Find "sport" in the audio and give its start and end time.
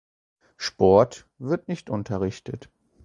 0.57-1.27